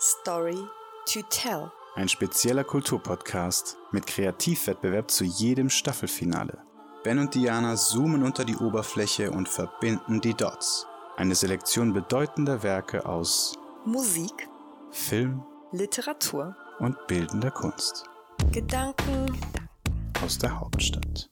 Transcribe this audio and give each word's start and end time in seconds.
Story 0.00 0.68
to 1.06 1.20
Tell. 1.30 1.70
Ein 1.94 2.08
spezieller 2.08 2.64
Kulturpodcast 2.64 3.76
mit 3.92 4.06
Kreativwettbewerb 4.06 5.10
zu 5.10 5.24
jedem 5.24 5.70
Staffelfinale. 5.70 6.58
Ben 7.02 7.18
und 7.18 7.34
Diana 7.34 7.76
zoomen 7.76 8.22
unter 8.22 8.44
die 8.44 8.56
Oberfläche 8.56 9.30
und 9.30 9.48
verbinden 9.48 10.20
die 10.20 10.34
Dots. 10.34 10.86
Eine 11.16 11.34
Selektion 11.34 11.92
bedeutender 11.92 12.62
Werke 12.62 13.06
aus 13.06 13.54
Musik, 13.84 14.48
Film 14.90 15.42
Literatur, 15.72 16.56
und 16.78 16.96
bildender 17.06 17.50
Kunst 17.50 18.04
Gedanken, 18.52 19.38
aus 20.22 20.38
der 20.38 20.58
Hauptstadt. 20.58 21.28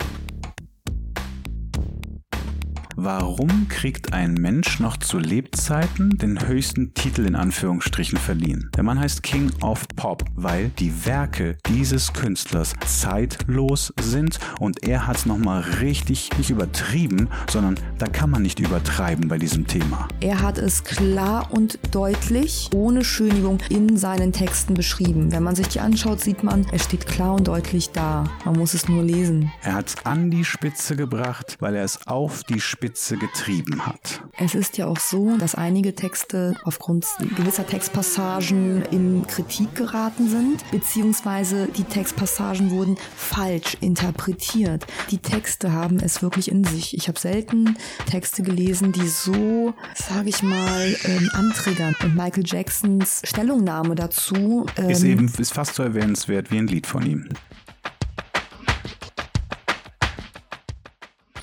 Warum 2.98 3.68
kriegt 3.68 4.14
ein 4.14 4.32
Mensch 4.32 4.80
noch 4.80 4.96
zu 4.96 5.18
Lebzeiten 5.18 6.16
den 6.16 6.48
höchsten 6.48 6.94
Titel 6.94 7.26
in 7.26 7.34
Anführungsstrichen 7.34 8.16
verliehen? 8.16 8.70
Der 8.74 8.84
Mann 8.84 8.98
heißt 8.98 9.22
King 9.22 9.52
of 9.60 9.86
Pop, 9.96 10.24
weil 10.34 10.70
die 10.78 11.04
Werke 11.04 11.58
dieses 11.68 12.14
Künstlers 12.14 12.72
zeitlos 12.86 13.92
sind 14.00 14.38
und 14.60 14.82
er 14.82 15.06
hat 15.06 15.18
es 15.18 15.26
nochmal 15.26 15.60
richtig 15.82 16.30
nicht 16.38 16.48
übertrieben, 16.48 17.28
sondern 17.50 17.78
da 17.98 18.06
kann 18.06 18.30
man 18.30 18.40
nicht 18.40 18.60
übertreiben 18.60 19.28
bei 19.28 19.36
diesem 19.36 19.66
Thema. 19.66 20.08
Er 20.20 20.40
hat 20.40 20.56
es 20.56 20.82
klar 20.82 21.52
und 21.52 21.78
deutlich, 21.94 22.70
ohne 22.74 23.04
Schönigung, 23.04 23.58
in 23.68 23.98
seinen 23.98 24.32
Texten 24.32 24.72
beschrieben. 24.72 25.32
Wenn 25.32 25.42
man 25.42 25.54
sich 25.54 25.68
die 25.68 25.80
anschaut, 25.80 26.22
sieht 26.22 26.42
man, 26.42 26.64
es 26.72 26.84
steht 26.84 27.06
klar 27.06 27.34
und 27.34 27.46
deutlich 27.46 27.90
da. 27.90 28.24
Man 28.46 28.56
muss 28.56 28.72
es 28.72 28.88
nur 28.88 29.02
lesen. 29.02 29.52
Er 29.62 29.74
hat 29.74 29.88
es 29.88 30.06
an 30.06 30.30
die 30.30 30.46
Spitze 30.46 30.96
gebracht, 30.96 31.58
weil 31.60 31.74
er 31.74 31.84
es 31.84 32.06
auf 32.06 32.42
die 32.44 32.58
Spitze 32.58 32.85
getrieben 32.88 33.86
hat. 33.86 34.22
Es 34.38 34.54
ist 34.54 34.78
ja 34.78 34.86
auch 34.86 34.98
so, 34.98 35.36
dass 35.36 35.54
einige 35.54 35.94
Texte 35.94 36.54
aufgrund 36.64 37.06
gewisser 37.36 37.66
Textpassagen 37.66 38.82
in 38.90 39.26
Kritik 39.26 39.74
geraten 39.74 40.28
sind, 40.28 40.70
beziehungsweise 40.70 41.68
die 41.68 41.84
Textpassagen 41.84 42.70
wurden 42.70 42.96
falsch 43.16 43.76
interpretiert. 43.80 44.86
Die 45.10 45.18
Texte 45.18 45.72
haben 45.72 45.98
es 46.00 46.22
wirklich 46.22 46.50
in 46.50 46.64
sich. 46.64 46.96
Ich 46.96 47.08
habe 47.08 47.18
selten 47.18 47.76
Texte 48.08 48.42
gelesen, 48.42 48.92
die 48.92 49.08
so, 49.08 49.74
sage 49.94 50.28
ich 50.28 50.42
mal, 50.42 50.96
ähm, 51.04 51.30
antriggern. 51.32 51.94
Und 52.02 52.14
Michael 52.14 52.44
Jacksons 52.46 53.22
Stellungnahme 53.24 53.94
dazu 53.94 54.66
ähm, 54.76 54.90
Ist 54.90 55.04
eben 55.04 55.30
ist 55.38 55.52
fast 55.52 55.74
so 55.74 55.82
erwähnenswert 55.82 56.50
wie 56.50 56.58
ein 56.58 56.66
Lied 56.66 56.86
von 56.86 57.04
ihm. 57.04 57.28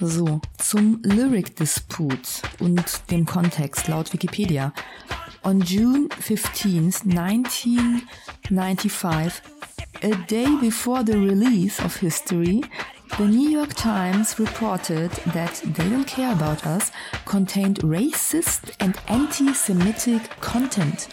So, 0.06 0.42
zum 0.58 1.02
Lyric 1.04 1.56
Dispute 1.56 2.42
und 2.60 3.10
dem 3.10 3.26
Kontext 3.26 3.88
laut 3.88 4.12
Wikipedia. 4.12 4.74
On 5.44 5.62
June 5.62 6.10
15th, 6.10 7.06
1995, 7.06 9.42
a 10.02 10.10
day 10.28 10.48
before 10.60 11.06
the 11.06 11.14
release 11.14 11.80
of 11.80 11.96
History, 11.96 12.66
the 13.18 13.24
New 13.24 13.50
York 13.50 13.76
Times 13.76 14.38
reported 14.40 15.10
that 15.32 15.62
They 15.74 15.90
Don't 15.90 16.06
Care 16.06 16.34
About 16.34 16.66
Us 16.66 16.92
contained 17.24 17.80
racist 17.80 18.74
and 18.82 18.98
anti-Semitic 19.08 20.30
content. 20.42 21.08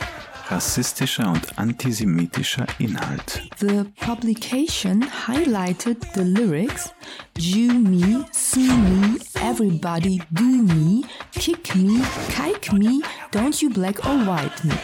Rassistischer 0.50 1.30
und 1.30 1.58
antisemitischer 1.58 2.66
Inhalt. 2.80 3.40
The 3.60 3.84
publication 4.04 5.04
highlighted 5.26 5.98
the 6.14 6.24
lyrics 6.24 6.90
Jew 7.38 7.72
me, 7.72 8.24
sue 8.32 8.76
me, 8.76 9.20
everybody 9.36 10.20
do 10.32 10.44
me, 10.44 11.04
kick 11.32 11.76
me, 11.76 12.00
kike 12.30 12.72
me, 12.72 13.00
don't 13.30 13.62
you 13.62 13.70
black 13.70 14.04
or 14.04 14.18
white 14.26 14.64
me. 14.64 14.74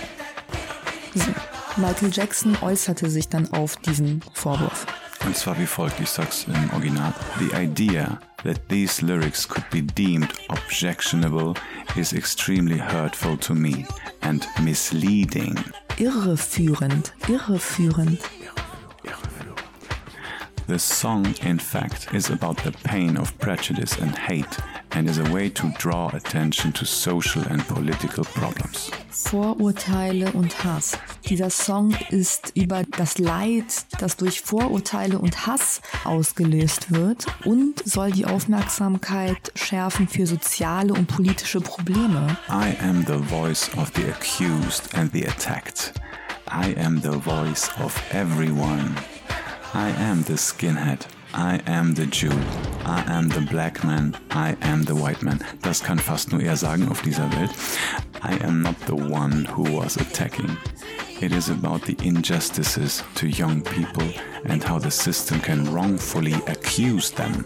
Michael 1.76 2.10
Jackson 2.12 2.56
äußerte 2.62 3.10
sich 3.10 3.28
dann 3.28 3.52
auf 3.52 3.76
diesen 3.76 4.22
Vorwurf. 4.34 4.86
Und 5.24 5.36
zwar 5.36 5.58
wie 5.58 5.66
folgt, 5.66 6.00
ich 6.00 6.10
sag's 6.10 6.46
im 6.48 6.70
Original. 6.72 7.12
The 7.38 7.56
idea 7.56 8.18
that 8.44 8.68
these 8.68 9.04
lyrics 9.04 9.46
could 9.46 9.68
be 9.70 9.82
deemed 9.82 10.32
objectionable 10.48 11.54
is 11.96 12.12
extremely 12.12 12.78
hurtful 12.78 13.36
to 13.38 13.54
me 13.54 13.86
and 14.22 14.46
misleading. 14.62 15.56
Irreführend, 15.98 17.12
irreführend. 17.28 18.20
The 20.68 20.78
song, 20.78 21.26
in 21.42 21.60
fact, 21.60 22.12
is 22.12 22.30
about 22.30 22.56
the 22.64 22.72
pain 22.72 23.16
of 23.16 23.36
prejudice 23.38 23.96
and 23.98 24.16
hate 24.16 24.58
and 24.96 25.10
is 25.10 25.18
a 25.18 25.32
way 25.32 25.50
to 25.50 25.68
draw 25.78 26.08
attention 26.14 26.72
to 26.72 26.86
social 26.86 27.42
and 27.50 27.62
political 27.68 28.24
problems. 28.24 28.90
Vorurteile 29.10 30.32
und 30.32 30.64
Hass. 30.64 30.98
Dieser 31.26 31.50
Song 31.50 31.94
ist 32.10 32.52
über 32.54 32.82
das 32.96 33.18
Leid, 33.18 33.84
das 33.98 34.16
durch 34.16 34.40
Vorurteile 34.40 35.18
und 35.18 35.46
Hass 35.46 35.82
ausgelöst 36.04 36.92
wird 36.92 37.26
und 37.44 37.82
soll 37.84 38.10
die 38.10 38.24
Aufmerksamkeit 38.24 39.52
schärfen 39.54 40.08
für 40.08 40.26
soziale 40.26 40.94
und 40.94 41.06
politische 41.06 41.60
Probleme. 41.60 42.38
I 42.48 42.74
am 42.82 43.04
the 43.06 43.18
voice 43.28 43.70
of 43.76 43.92
the 43.96 44.04
accused 44.04 44.94
and 44.94 45.12
the 45.12 45.26
attacked. 45.28 45.92
I 46.48 46.74
am 46.80 47.02
the 47.02 47.18
voice 47.20 47.68
of 47.84 47.94
everyone. 48.12 48.94
I 49.74 49.90
am 50.10 50.24
the 50.24 50.38
skinhead. 50.38 51.06
I 51.38 51.60
am 51.66 51.92
the 51.92 52.06
Jew. 52.06 52.32
I 52.86 53.04
am 53.12 53.28
the 53.28 53.42
black 53.42 53.84
man. 53.84 54.16
I 54.30 54.56
am 54.62 54.84
the 54.84 54.94
white 54.94 55.22
man. 55.22 55.38
Das 55.60 55.82
kann 55.82 55.98
fast 55.98 56.32
nur 56.32 56.40
er 56.40 56.56
sagen 56.56 56.88
auf 56.88 57.02
dieser 57.02 57.30
Welt. 57.32 57.50
I 58.22 58.42
am 58.42 58.62
not 58.62 58.74
the 58.86 58.94
one 58.94 59.44
who 59.44 59.64
was 59.64 59.98
attacking. 59.98 60.56
It 61.20 61.32
is 61.32 61.50
about 61.50 61.82
the 61.82 61.94
injustices 62.02 63.04
to 63.16 63.26
young 63.26 63.60
people 63.60 64.08
and 64.46 64.64
how 64.64 64.78
the 64.78 64.90
system 64.90 65.38
can 65.40 65.70
wrongfully 65.74 66.36
accuse 66.46 67.10
them. 67.10 67.44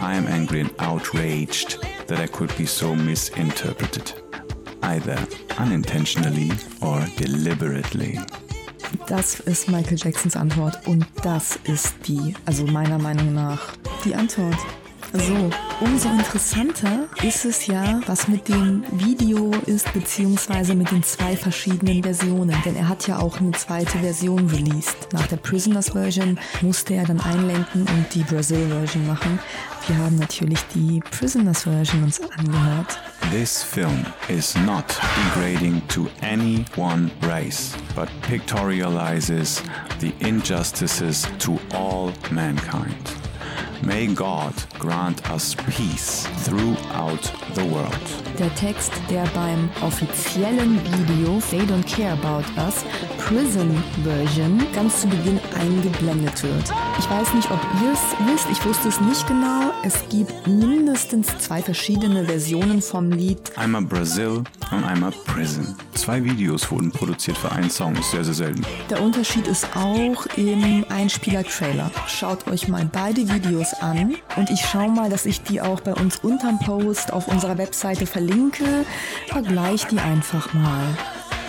I 0.00 0.14
am 0.14 0.28
angry 0.28 0.60
and 0.60 0.70
outraged 0.78 1.84
that 2.06 2.20
I 2.20 2.28
could 2.28 2.56
be 2.56 2.66
so 2.66 2.94
misinterpreted, 2.94 4.12
either 4.82 5.18
unintentionally 5.58 6.52
or 6.80 7.04
deliberately. 7.16 8.20
Das 9.06 9.40
ist 9.40 9.68
Michael 9.68 9.98
Jacksons 9.98 10.36
Antwort 10.36 10.86
und 10.86 11.06
das 11.22 11.58
ist 11.64 11.94
die, 12.06 12.34
also 12.44 12.64
meiner 12.66 12.98
Meinung 12.98 13.34
nach, 13.34 13.76
die 14.04 14.14
Antwort. 14.14 14.56
So, 15.12 15.50
umso 15.80 16.10
interessanter 16.10 17.08
ist 17.22 17.46
es 17.46 17.66
ja, 17.66 18.00
was 18.06 18.28
mit 18.28 18.46
dem 18.48 18.84
Video 18.92 19.50
ist, 19.64 19.90
beziehungsweise 19.94 20.74
mit 20.74 20.90
den 20.90 21.02
zwei 21.02 21.34
verschiedenen 21.34 22.02
Versionen. 22.02 22.54
Denn 22.64 22.76
er 22.76 22.88
hat 22.88 23.06
ja 23.08 23.18
auch 23.18 23.40
eine 23.40 23.52
zweite 23.52 23.98
Version 23.98 24.50
released. 24.50 25.08
Nach 25.12 25.26
der 25.26 25.36
Prisoners 25.36 25.90
Version 25.90 26.38
musste 26.60 26.94
er 26.94 27.06
dann 27.06 27.20
einlenken 27.20 27.82
und 27.82 28.14
die 28.14 28.22
Brazil 28.22 28.68
Version 28.68 29.06
machen. 29.06 29.38
Wir 29.86 29.96
haben 29.96 30.16
natürlich 30.16 30.60
die 30.74 31.00
Prisoners 31.10 31.62
Version 31.62 32.02
uns 32.02 32.20
angehört. 32.20 33.00
This 33.30 33.62
film 33.62 34.04
is 34.28 34.54
not 34.66 34.84
degrading 35.16 35.80
to 35.88 36.08
any 36.20 36.66
one 36.76 37.10
race, 37.22 37.72
but 37.94 38.08
pictorializes 38.22 39.62
the 40.00 40.12
injustices 40.20 41.26
to 41.38 41.58
all 41.72 42.12
mankind. 42.30 43.27
May 43.82 44.06
God 44.08 44.52
grant 44.78 45.30
us 45.30 45.54
peace 45.54 46.26
throughout 46.44 47.22
the 47.54 47.62
world. 47.62 47.96
Der 48.38 48.52
Text, 48.56 48.92
der 49.08 49.24
beim 49.34 49.68
offiziellen 49.82 50.80
Video 50.84 51.40
They 51.50 51.60
Don't 51.60 51.86
Care 51.86 52.12
About 52.12 52.44
Us 52.60 52.84
Prison 53.18 53.82
Version 54.02 54.66
ganz 54.74 55.02
zu 55.02 55.08
Beginn 55.08 55.38
eingeblendet 55.58 56.42
wird. 56.42 56.72
Ich 56.98 57.08
weiß 57.08 57.34
nicht, 57.34 57.50
ob 57.50 57.60
ihr 57.82 57.92
es 57.92 58.32
wisst, 58.32 58.48
ich 58.50 58.64
wusste 58.64 58.88
es 58.88 59.00
nicht 59.00 59.26
genau. 59.28 59.70
Es 59.84 60.08
gibt 60.08 60.46
mindestens 60.46 61.38
zwei 61.38 61.62
verschiedene 61.62 62.24
Versionen 62.24 62.82
vom 62.82 63.10
Lied. 63.12 63.56
Einmal 63.56 63.82
Brazil 63.82 64.42
und 64.70 64.84
einmal 64.84 65.12
Prison. 65.26 65.74
Zwei 65.94 66.22
Videos 66.22 66.70
wurden 66.70 66.90
produziert 66.90 67.36
für 67.36 67.50
einen 67.52 67.70
Song, 67.70 67.94
ist 67.96 68.10
sehr, 68.10 68.24
sehr 68.24 68.34
selten. 68.34 68.62
Der 68.90 69.02
Unterschied 69.02 69.46
ist 69.46 69.66
auch 69.76 70.26
im 70.36 70.84
Einspieler-Trailer. 70.88 71.90
Schaut 72.06 72.46
euch 72.48 72.68
mal 72.68 72.88
beide 72.90 73.28
Videos 73.28 73.74
an 73.74 74.16
und 74.36 74.50
ich 74.50 74.60
schaue 74.60 74.90
mal, 74.90 75.10
dass 75.10 75.26
ich 75.26 75.42
die 75.42 75.60
auch 75.60 75.80
bei 75.80 75.94
uns 75.94 76.18
unterm 76.18 76.58
Post 76.58 77.12
auf 77.12 77.28
unserer 77.28 77.58
Webseite 77.58 78.06
verlinke. 78.06 78.84
Vergleich 79.28 79.86
die 79.86 79.98
einfach 79.98 80.52
mal. 80.54 80.96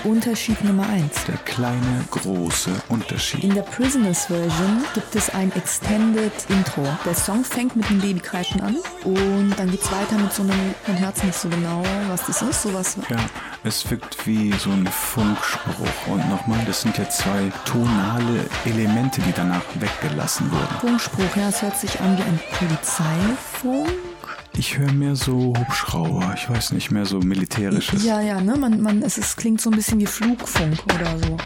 Unterschied 0.04 0.64
Nummer 0.64 0.88
1. 0.88 1.26
Der 1.28 1.38
kleine, 1.38 2.06
große 2.12 2.72
Unterschied. 2.88 3.44
In 3.44 3.54
der 3.54 3.64
Prisoners 3.64 4.26
Version 4.26 4.84
gibt 4.94 5.16
es 5.16 5.30
ein 5.30 5.52
Extended 5.54 6.32
Intro. 6.48 6.88
Der 7.06 7.16
Song 7.16 7.44
fängt 7.44 7.76
mit 7.76 7.90
dem 7.90 8.00
Babykreischen 8.00 8.62
an 8.62 8.78
und 9.04 9.54
dann 9.58 9.70
geht's 9.70 9.92
weiter 9.92 10.18
mit 10.18 10.32
so 10.32 10.44
einem, 10.44 10.74
mein 10.88 10.98
Herz 10.98 11.24
nicht 11.24 11.38
so 11.38 11.50
genau, 11.50 11.84
was 12.08 12.26
das 12.26 12.42
ist, 12.42 12.62
sowas. 12.62 12.98
Ja, 13.10 13.18
es 13.64 13.90
wirkt 13.90 14.26
wie 14.26 14.54
so 14.54 14.70
ein 14.70 14.88
Funkspruch. 14.88 16.08
Und 16.08 16.30
nochmal, 16.30 16.64
das 16.66 16.82
sind 16.82 16.98
ja 16.98 17.10
zwei 17.10 17.52
tonale 17.66 18.46
Elemente, 18.66 19.22
die 19.22 19.34
danach 19.34 19.64
weggelassen 19.76 20.50
wurden. 20.52 20.80
Funkspruch, 20.80 21.36
ja, 21.36 21.50
es 21.50 21.62
hört 21.62 21.78
sich 21.78 22.00
an 22.00 22.18
wie 22.18 22.24
ein 22.24 22.40
Polizeifunk. 22.58 24.09
Ich 24.58 24.78
höre 24.78 24.92
mehr 24.92 25.16
so 25.16 25.54
Hubschrauber, 25.58 26.34
ich 26.36 26.50
weiß 26.50 26.74
nicht, 26.74 26.92
mehr 26.92 27.06
so 27.06 27.20
militärisches. 27.20 28.04
Ja, 28.04 28.22
ja, 28.22 28.42
ne? 28.42 28.58
Man, 28.58 28.82
man, 28.82 29.02
es 29.04 29.18
ist, 29.18 29.38
klingt 29.38 29.62
so 29.62 29.70
ein 29.70 29.76
bisschen 29.76 30.00
wie 30.00 30.06
Flugfunk 30.06 30.84
oder 30.86 31.18
so. 31.20 31.38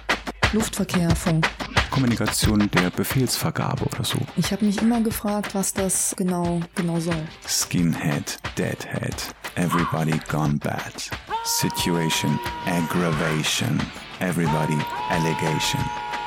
Luftverkehrfunk. 0.54 1.48
Kommunikation 1.92 2.70
der 2.72 2.90
Befehlsvergabe 2.90 3.86
oder 3.86 4.04
so. 4.04 4.18
Ich 4.36 4.52
habe 4.52 4.66
mich 4.66 4.82
immer 4.82 5.02
gefragt, 5.02 5.54
was 5.54 5.74
das 5.74 6.16
genau, 6.18 6.60
genau 6.76 7.00
soll. 7.00 7.28
Skinhead, 7.48 8.40
Deadhead, 8.58 9.16
Everybody 9.56 10.20
Gone 10.28 10.58
Bad. 10.58 11.10
Situation, 11.44 12.40
Aggravation, 12.66 13.80
Everybody, 14.20 14.78
Allegation. 15.10 15.80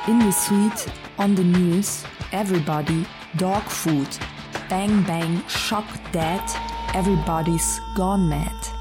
In 0.07 0.19
the 0.19 0.31
suite, 0.31 0.85
on 1.17 1.35
the 1.35 1.43
news, 1.43 2.03
everybody, 2.31 3.05
dog 3.35 3.63
food, 3.63 4.07
bang 4.69 5.03
bang, 5.03 5.41
shock 5.47 5.85
dead, 6.11 6.43
everybody's 6.93 7.79
gone 7.95 8.27
mad. 8.29 8.76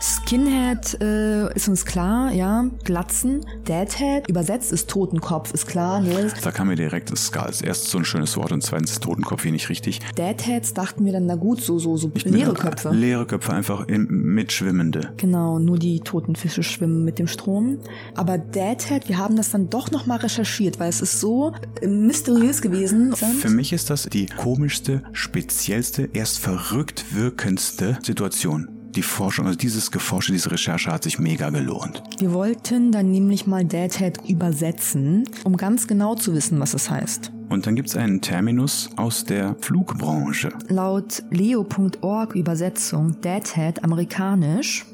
Skinhead 0.00 1.00
äh, 1.00 1.52
ist 1.54 1.68
uns 1.68 1.84
klar, 1.84 2.32
ja. 2.32 2.66
Glatzen, 2.84 3.44
Deadhead, 3.66 4.28
übersetzt 4.28 4.72
ist 4.72 4.88
Totenkopf, 4.88 5.52
ist 5.52 5.66
klar, 5.66 6.00
ne? 6.00 6.30
Da 6.42 6.50
kam 6.52 6.68
mir 6.68 6.76
direkt 6.76 7.10
das 7.10 7.26
Skulls. 7.26 7.62
Erst 7.62 7.88
so 7.88 7.98
ein 7.98 8.04
schönes 8.04 8.36
Wort 8.36 8.52
und 8.52 8.62
zweitens 8.62 9.00
Totenkopf 9.00 9.42
hier 9.42 9.52
nicht 9.52 9.68
richtig. 9.68 10.00
Deadheads 10.16 10.72
dachten 10.74 11.04
wir 11.04 11.12
dann, 11.12 11.26
na 11.26 11.34
gut, 11.34 11.60
so, 11.60 11.78
so, 11.78 11.96
so 11.96 12.10
Ich 12.14 12.24
leere 12.24 12.54
Köpfe. 12.54 12.90
Leere 12.90 13.26
Köpfe, 13.26 13.52
einfach 13.52 13.88
im, 13.88 14.06
mitschwimmende. 14.08 15.12
Genau, 15.16 15.58
nur 15.58 15.78
die 15.78 16.00
toten 16.00 16.36
Fische 16.36 16.62
schwimmen 16.62 17.04
mit 17.04 17.18
dem 17.18 17.26
Strom. 17.26 17.78
Aber 18.14 18.38
Deadhead, 18.38 19.08
wir 19.08 19.18
haben 19.18 19.36
das 19.36 19.50
dann 19.50 19.68
doch 19.68 19.90
nochmal 19.90 20.18
recherchiert, 20.18 20.78
weil 20.78 20.90
es 20.90 21.00
ist 21.00 21.20
so 21.20 21.52
mysteriös 21.84 22.62
gewesen. 22.62 23.14
Für 23.16 23.50
mich 23.50 23.72
ist 23.72 23.90
das 23.90 24.04
die 24.04 24.26
komischste, 24.26 25.02
speziellste, 25.12 26.08
erst 26.12 26.38
verrückt 26.38 27.14
wirkendste 27.14 27.98
Situation. 28.02 28.77
Die 28.94 29.02
Forschung, 29.02 29.46
also 29.46 29.58
dieses 29.58 29.90
Geforsche, 29.90 30.32
diese 30.32 30.50
Recherche 30.50 30.90
hat 30.90 31.02
sich 31.02 31.18
mega 31.18 31.50
gelohnt. 31.50 32.02
Wir 32.18 32.32
wollten 32.32 32.90
dann 32.90 33.10
nämlich 33.10 33.46
mal 33.46 33.64
Deadhead 33.64 34.18
übersetzen, 34.28 35.24
um 35.44 35.56
ganz 35.56 35.86
genau 35.86 36.14
zu 36.14 36.34
wissen, 36.34 36.58
was 36.58 36.74
es 36.74 36.90
heißt. 36.90 37.30
Und 37.48 37.66
dann 37.66 37.76
gibt 37.76 37.88
es 37.88 37.96
einen 37.96 38.20
Terminus 38.20 38.90
aus 38.96 39.24
der 39.24 39.56
Flugbranche. 39.60 40.50
Laut 40.68 41.22
leo.org 41.30 42.34
Übersetzung 42.34 43.20
Deadhead 43.20 43.82
amerikanisch 43.84 44.84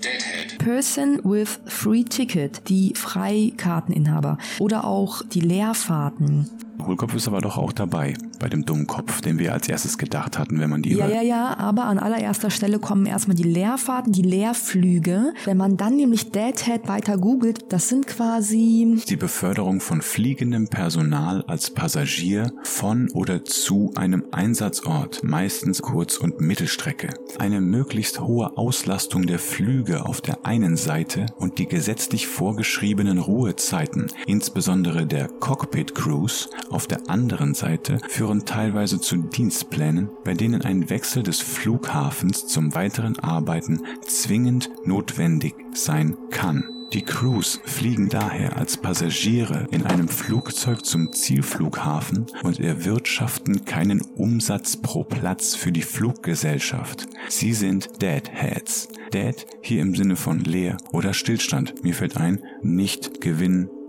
Person 0.59 1.21
with 1.25 1.61
Free 1.67 2.05
Ticket, 2.05 2.69
die 2.69 2.95
Freikarteninhaber 2.95 4.39
oder 4.61 4.85
auch 4.85 5.23
die 5.23 5.41
Leerfahrten. 5.41 6.49
Hohlkopf 6.85 7.15
ist 7.15 7.29
aber 7.29 7.41
doch 7.41 7.57
auch 7.57 7.73
dabei, 7.73 8.15
bei 8.41 8.49
dem 8.49 8.65
Dummkopf, 8.65 9.21
den 9.21 9.39
wir 9.39 9.53
als 9.53 9.69
erstes 9.69 9.97
gedacht 9.99 10.39
hatten, 10.39 10.61
wenn 10.61 10.71
man 10.71 10.83
die 10.83 10.95
Ja, 10.95 11.05
hört. 11.07 11.15
ja, 11.15 11.23
ja, 11.23 11.57
aber 11.59 11.85
an 11.85 11.99
allererster 11.99 12.51
Stelle 12.51 12.79
kommen 12.79 13.07
erstmal 13.07 13.37
die 13.37 13.43
Leerfahrten, 13.45 14.13
die 14.13 14.23
Leerflüge. 14.23 15.33
Wenn 15.45 15.57
man 15.57 15.77
dann 15.77 15.97
nämlich 15.97 16.31
Deadhead 16.31 16.89
weiter 16.89 17.17
googelt, 17.19 17.73
das 17.73 17.89
sind 17.89 18.07
quasi 18.07 18.99
Die 19.09 19.17
Beförderung 19.17 19.81
von 19.81 20.03
fliegendem 20.03 20.69
Personal 20.69 21.43
als 21.47 21.71
Passagier 21.71 22.53
von 22.63 23.11
oder 23.13 23.45
zu 23.45 23.91
einem 23.97 24.25
Einsatzort, 24.33 25.23
meistens 25.25 25.81
Kurz- 25.83 26.17
und 26.19 26.41
Mittelstrecke. 26.41 27.09
Eine 27.39 27.61
möglichst 27.61 28.21
hohe 28.21 28.57
Auslastung 28.59 29.27
der 29.27 29.39
Flüge 29.39 30.05
auf 30.07 30.21
der 30.21 30.45
einen 30.45 30.77
Seite 30.77 31.27
und 31.39 31.59
die 31.59 31.67
gesetzlich 31.67 32.27
vorgeschriebenen 32.27 33.19
Ruhezeiten, 33.19 34.07
insbesondere 34.27 35.07
der 35.07 35.29
Cockpit 35.29 35.95
Cruise, 35.95 36.49
auf 36.71 36.87
der 36.87 37.09
anderen 37.09 37.55
Seite 37.55 37.99
führen 38.09 38.45
teilweise 38.45 39.01
zu 39.01 39.17
Dienstplänen, 39.17 40.09
bei 40.25 40.35
denen 40.35 40.63
ein 40.63 40.91
Wechsel 40.91 41.23
des 41.23 41.41
Flughafens 41.41 42.47
zum 42.47 42.75
weiteren 42.75 43.19
Arbeiten 43.19 43.83
zwingend 44.03 44.71
notwendig 44.85 45.55
sein 45.73 46.17
kann. 46.31 46.65
Die 46.93 47.03
Crews 47.03 47.61
fliegen 47.65 48.09
daher 48.09 48.57
als 48.57 48.77
Passagiere 48.77 49.67
in 49.73 49.85
einem 49.85 50.07
Flugzeug 50.07 50.85
zum 50.85 51.13
Zielflughafen 51.13 52.27
und 52.45 52.61
erwirtschaften 52.61 53.65
keinen 53.65 54.01
Umsatz 54.01 54.77
pro 54.77 55.03
Platz 55.03 55.57
für 55.57 55.73
die 55.73 55.83
Fluggesellschaft. 55.83 57.09
Sie 57.29 57.53
sind 57.53 58.01
Deadheads. 58.01 58.89
Dead 59.13 59.35
hier 59.61 59.83
im 59.83 59.97
Sinne 59.97 60.15
von 60.15 60.41
leer 60.41 60.77
oder 60.93 61.15
Stillstand. 61.15 61.83
Mir 61.83 61.95
fällt 61.95 62.17
ein, 62.17 62.45
nicht 62.63 63.21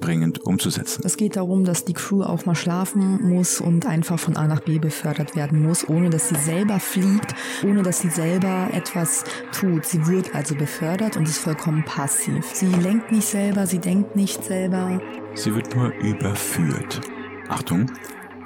gewinnbringend 0.06 0.46
umzusetzen. 0.46 1.04
Es 1.06 1.18
geht 1.18 1.36
darum, 1.36 1.66
dass 1.66 1.86
die 1.86 1.94
Crew 1.94 2.24
auch 2.24 2.46
mal 2.46 2.56
schlafen 2.56 3.30
muss 3.30 3.62
und 3.62 3.86
einfach 3.86 4.20
von 4.20 4.36
A 4.38 4.48
nach 4.48 4.62
B 4.62 4.80
befördert 4.80 5.36
werden 5.36 5.62
muss, 5.64 5.88
ohne 5.88 6.10
dass 6.10 6.30
sie 6.30 6.36
selber 6.36 6.80
fliegt, 6.80 7.34
ohne 7.64 7.82
dass 7.82 8.00
sie 8.00 8.10
selber 8.10 8.70
etwas 8.72 9.24
tut. 9.52 9.86
Sie 9.86 10.06
wird 10.08 10.36
also 10.36 10.56
befördert 10.56 11.18
und 11.18 11.28
ist 11.28 11.40
vollkommen 11.40 11.84
passiv. 11.86 12.46
Sie 12.54 12.68
lenkt 12.68 13.12
nicht 13.12 13.28
selber, 13.28 13.68
sie 13.68 13.80
denkt 13.80 14.16
nicht 14.16 14.44
selber. 14.44 15.02
Sie 15.34 15.54
wird 15.54 15.76
nur 15.76 15.94
überführt. 15.96 17.02
Achtung, 17.50 17.92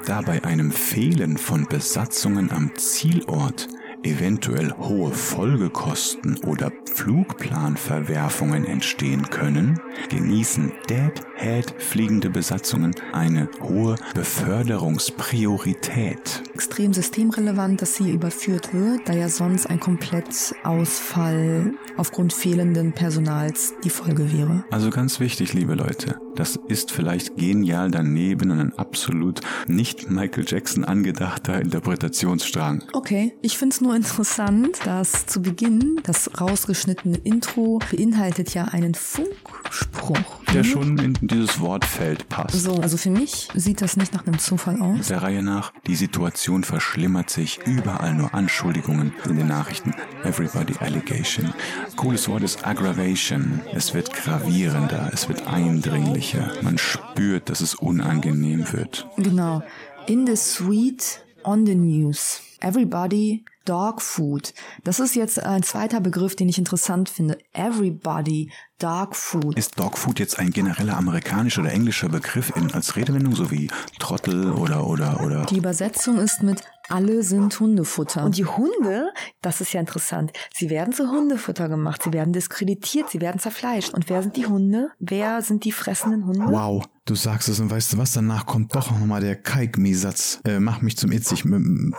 da 0.06 0.22
bei 0.22 0.44
einem 0.44 0.72
Fehlen 0.72 1.38
von 1.38 1.66
Besatzungen 1.66 2.52
am 2.52 2.72
Zielort 2.76 3.68
eventuell 4.04 4.74
hohe 4.78 5.12
Folgekosten 5.12 6.38
oder 6.46 6.72
Flugplanverwerfungen 6.94 8.66
entstehen 8.66 9.30
können, 9.30 9.80
genießen 10.10 10.74
Deadhead 10.90 11.74
fliegende 11.78 12.30
Besatzungen 12.30 12.94
eine 13.14 13.48
hohe 13.62 13.96
Beförderungspriorität. 14.14 16.44
Extrem 16.54 16.94
systemrelevant, 16.94 17.82
dass 17.82 17.96
sie 17.96 18.12
überführt 18.12 18.74
wird, 18.74 19.08
da 19.08 19.14
ja 19.14 19.30
sonst 19.30 19.68
ein 19.68 19.80
Komplettausfall 19.80 21.72
aufgrund 21.98 22.34
fehlenden 22.34 22.92
Personals 22.94 23.74
die 23.84 23.90
Folge 23.90 24.32
wäre. 24.32 24.64
Also 24.72 24.90
ganz 24.90 25.20
wichtig, 25.20 25.54
liebe 25.54 25.76
Leute, 25.76 26.20
das 26.40 26.58
ist 26.70 26.92
vielleicht 26.92 27.36
genial 27.36 27.92
daneben 27.92 28.52
und 28.52 28.60
ein 28.62 28.80
absolut 28.80 29.42
nicht 29.68 30.10
Michael 30.10 30.46
Jackson 30.48 30.86
angedachter 30.86 31.60
Interpretationsstrang. 31.60 32.82
Okay, 32.94 33.34
ich 33.42 33.58
find's 33.58 33.82
nur 33.82 33.94
interessant, 33.94 34.80
dass 34.86 35.26
zu 35.26 35.42
Beginn 35.42 36.00
das 36.04 36.40
rausgeschnittene 36.40 37.18
Intro 37.18 37.80
beinhaltet 37.92 38.54
ja 38.54 38.66
einen 38.66 38.96
Funkspruch. 38.96 40.40
der 40.54 40.64
schon 40.64 40.98
in 40.98 41.18
dieses 41.22 41.60
Wortfeld 41.60 42.30
passt. 42.30 42.54
So, 42.54 42.76
also 42.76 42.98
für 42.98 43.12
mich 43.12 43.50
sieht 43.54 43.82
das 43.82 43.98
nicht 43.98 44.14
nach 44.14 44.26
einem 44.26 44.40
Zufall 44.40 44.82
aus. 44.82 45.08
Der 45.08 45.22
Reihe 45.22 45.44
nach, 45.44 45.74
die 45.88 45.96
Situation 45.96 46.64
verschlimmert 46.64 47.30
sich, 47.30 47.60
überall 47.66 48.14
nur 48.14 48.34
Anschuldigungen 48.34 49.14
in 49.26 49.36
den 49.36 49.48
Nachrichten. 49.48 49.94
Everybody 50.24 50.76
Allegation. 50.80 51.54
Cooles 51.98 52.28
Wort 52.30 52.44
ist 52.44 52.66
Aggravation. 52.66 53.62
Es 53.74 53.94
wird 53.94 54.14
gravierender, 54.14 55.12
es 55.14 55.28
wird 55.28 55.46
eindringlicher. 55.46 56.29
Man 56.62 56.78
spürt, 56.78 57.50
dass 57.50 57.62
es 57.62 57.76
unangenehm 57.76 58.72
wird. 58.72 59.08
Genau. 59.18 59.64
In 60.08 60.26
the 60.26 60.36
suite, 60.36 61.22
on 61.44 61.66
the 61.66 61.76
news. 61.76 62.42
Everybody, 62.62 63.46
dog 63.66 64.02
food. 64.02 64.54
Das 64.84 65.00
ist 65.00 65.16
jetzt 65.16 65.42
ein 65.42 65.64
zweiter 65.64 66.02
Begriff, 66.02 66.36
den 66.36 66.50
ich 66.50 66.58
interessant 66.58 67.08
finde. 67.08 67.38
Everybody, 67.54 68.52
dog 68.80 69.16
food. 69.16 69.58
Ist 69.58 69.80
Dogfood 69.80 70.20
jetzt 70.20 70.40
ein 70.40 70.50
genereller 70.50 70.98
amerikanischer 70.98 71.62
oder 71.62 71.72
englischer 71.72 72.10
Begriff 72.10 72.52
in, 72.56 72.72
als 72.74 72.96
Redewendung, 72.96 73.36
so 73.36 73.52
wie 73.52 73.70
Trottel 74.00 74.52
oder, 74.52 74.88
oder, 74.88 75.22
oder? 75.24 75.46
Die 75.46 75.58
Übersetzung 75.58 76.18
ist 76.18 76.44
mit 76.44 76.64
alle 76.90 77.24
sind 77.24 77.60
Hundefutter. 77.60 78.24
Und 78.26 78.38
die 78.38 78.46
Hunde, 78.46 79.12
das 79.42 79.62
ist 79.62 79.74
ja 79.74 79.80
interessant, 79.80 80.32
sie 80.54 80.70
werden 80.70 80.94
zu 80.94 81.10
Hundefutter 81.10 81.70
gemacht, 81.70 82.04
sie 82.04 82.14
werden 82.14 82.34
diskreditiert, 82.34 83.10
sie 83.10 83.22
werden 83.22 83.40
zerfleischt. 83.40 83.94
Und 83.94 84.10
wer 84.10 84.22
sind 84.22 84.36
die 84.36 84.46
Hunde? 84.46 84.92
Wer 85.00 85.42
sind 85.42 85.66
die 85.66 85.72
fressenden 85.72 86.26
Hunde? 86.26 86.46
Wow, 86.48 86.84
du 87.06 87.16
sagst 87.16 87.50
es 87.50 87.60
und 87.60 87.72
weißt 87.72 87.94
du 87.94 87.98
was, 87.98 88.14
danach 88.14 88.46
kommt 88.46 88.76
doch 88.76 88.92
nochmal 88.92 89.22
der 89.22 89.36
Kalkmi-Satz. 89.36 90.40
Äh, 90.46 90.60
mach 90.60 90.82
mich 90.82 90.98
zum 90.98 91.12
Itzig, 91.12 91.44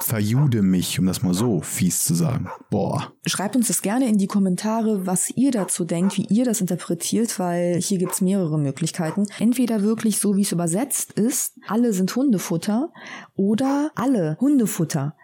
verjude 0.00 0.62
mich, 0.62 0.98
um 0.98 1.06
das 1.06 1.22
mal 1.22 1.34
so 1.34 1.60
fies 1.60 2.04
zu 2.04 2.14
sagen. 2.14 2.48
Boah. 2.70 3.12
Schreibt 3.26 3.56
uns 3.56 3.68
das 3.68 3.82
gerne 3.82 4.08
in 4.08 4.18
die 4.18 4.26
Kommentare, 4.26 5.06
was 5.06 5.30
ihr 5.30 5.50
dazu 5.50 5.84
denkt, 5.84 6.16
wie 6.16 6.26
ihr 6.26 6.44
das 6.44 6.60
interpretiert, 6.60 7.38
weil 7.38 7.80
hier 7.80 7.98
gibt's 7.98 8.20
mehrere 8.20 8.58
Möglichkeiten. 8.58 9.26
Entweder 9.38 9.82
wirklich 9.82 10.18
so, 10.18 10.36
wie 10.36 10.42
es 10.42 10.52
übersetzt 10.52 11.12
ist, 11.12 11.54
alle 11.66 11.92
sind 11.92 12.14
Hundefutter, 12.14 12.90
oder 13.36 13.90
alle 13.94 14.36
Hundefutter. 14.40 15.14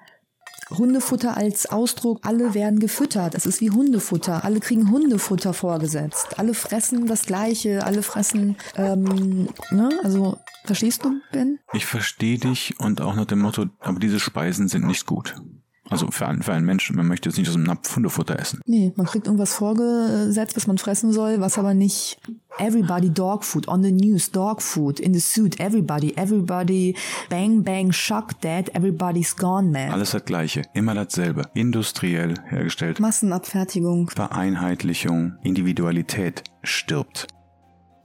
Hundefutter 0.70 1.36
als 1.36 1.66
Ausdruck, 1.66 2.20
alle 2.22 2.54
werden 2.54 2.78
gefüttert. 2.78 3.34
Es 3.34 3.46
ist 3.46 3.60
wie 3.60 3.70
Hundefutter. 3.70 4.44
Alle 4.44 4.60
kriegen 4.60 4.90
Hundefutter 4.90 5.54
vorgesetzt. 5.54 6.38
Alle 6.38 6.54
fressen 6.54 7.06
das 7.06 7.26
Gleiche. 7.26 7.84
Alle 7.84 8.02
fressen, 8.02 8.56
ähm, 8.76 9.48
ne? 9.70 9.90
Also, 10.02 10.38
verstehst 10.64 11.04
du, 11.04 11.20
Ben? 11.32 11.58
Ich 11.72 11.86
verstehe 11.86 12.38
dich 12.38 12.74
und 12.78 13.00
auch 13.00 13.14
nach 13.14 13.26
dem 13.26 13.40
Motto, 13.40 13.66
aber 13.80 13.98
diese 13.98 14.20
Speisen 14.20 14.68
sind 14.68 14.86
nicht 14.86 15.06
gut. 15.06 15.34
Also 15.90 16.10
für 16.10 16.26
einen, 16.26 16.42
für 16.42 16.52
einen 16.52 16.66
Menschen, 16.66 16.96
man 16.96 17.06
möchte 17.06 17.28
jetzt 17.28 17.38
nicht 17.38 17.48
aus 17.48 17.54
einem 17.54 17.64
Napf 17.64 17.94
Hundefutter 17.94 18.38
essen. 18.38 18.60
Nee, 18.66 18.92
man 18.96 19.06
kriegt 19.06 19.26
irgendwas 19.26 19.54
vorgesetzt, 19.54 20.56
was 20.56 20.66
man 20.66 20.78
fressen 20.78 21.12
soll, 21.12 21.40
was 21.40 21.58
aber 21.58 21.74
nicht 21.74 22.18
everybody 22.58 23.10
dog 23.10 23.44
food 23.44 23.68
on 23.68 23.82
the 23.82 23.92
news, 23.92 24.30
dog 24.30 24.62
food 24.62 24.98
in 24.98 25.14
the 25.14 25.20
suit, 25.20 25.60
everybody, 25.60 26.12
everybody 26.16 26.96
bang 27.28 27.62
bang 27.62 27.92
shock 27.92 28.40
dead, 28.40 28.74
everybody's 28.74 29.36
gone 29.36 29.70
man. 29.70 29.90
Alles 29.92 30.10
das 30.10 30.24
gleiche, 30.24 30.62
immer 30.74 30.94
dasselbe. 30.94 31.42
Industriell 31.54 32.34
hergestellt. 32.46 33.00
Massenabfertigung. 33.00 34.10
Vereinheitlichung, 34.10 35.34
Individualität 35.42 36.44
stirbt. 36.62 37.28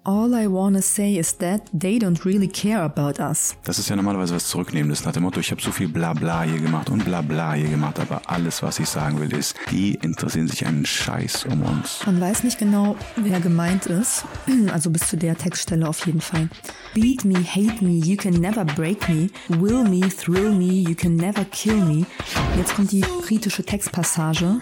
All 0.03 0.34
I 0.34 0.48
wanna 0.48 0.81
say 0.81 1.15
is 1.15 1.38
that 1.38 1.62
they 1.72 2.00
don't 2.00 2.25
really 2.25 2.48
care 2.48 2.81
about 2.81 3.20
us. 3.20 3.55
Das 3.63 3.77
ist 3.77 3.88
ja 3.88 3.96
normalerweise 3.96 4.34
was 4.34 4.48
Zurücknehmendes 4.48 5.05
nach 5.05 5.12
dem 5.12 5.22
Motto, 5.22 5.39
ich 5.39 5.51
habe 5.51 5.62
so 5.62 5.72
viel 5.72 5.89
Blabla 5.89 6.41
hier 6.41 6.60
gemacht 6.60 6.89
und 6.89 7.05
Blabla 7.05 7.53
hier 7.53 7.70
gemacht, 7.70 8.00
aber 8.00 8.24
alles, 8.25 8.63
was 8.63 8.79
ich 8.79 8.89
sagen 8.89 9.20
will, 9.20 9.31
ist, 9.31 9.55
die 9.70 9.93
interessieren 10.01 10.48
sich 10.48 10.65
einen 10.65 10.88
Scheiß 10.88 11.46
um 11.46 11.62
uns. 11.62 12.00
Man 12.03 12.20
weiß 12.20 12.43
nicht 12.43 12.58
genau, 12.58 12.96
wer 13.15 13.39
gemeint 13.41 13.86
ist, 13.86 14.25
also 14.74 14.89
bis 14.89 15.08
zu 15.08 15.17
der 15.17 15.38
Textstelle 15.38 15.88
auf 15.88 16.03
jeden 16.08 16.22
Fall. 16.22 16.50
Beat 16.96 17.24
me, 17.24 17.36
hate 17.36 17.84
me, 17.86 18.03
you 18.03 18.17
can 18.17 18.34
never 18.34 18.65
break 18.65 19.08
me. 19.08 19.29
Will 19.50 19.84
me, 19.84 20.10
thrill 20.10 20.51
me, 20.51 20.81
you 20.81 20.96
can 20.96 21.15
never 21.15 21.46
kill 21.51 21.77
me. 21.77 22.08
Jetzt 22.58 22.74
kommt 22.74 22.91
die 22.91 23.01
kritische 23.01 23.63
Textpassage. 23.63 24.62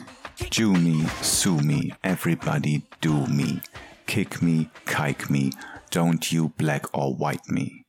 Jew 0.51 0.73
me, 0.73 1.05
sue 1.21 1.61
me, 1.61 1.95
everybody 2.01 2.81
do 2.99 3.25
me. 3.27 3.61
Kick 4.09 4.41
me, 4.41 4.65
kike 4.87 5.29
me, 5.29 5.51
don't 5.91 6.31
you 6.31 6.49
black 6.57 6.97
or 6.97 7.19
white 7.19 7.47
me. 7.47 7.83